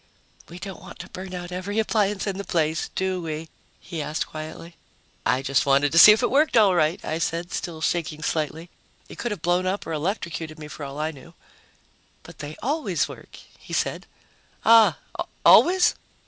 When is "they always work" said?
12.39-13.37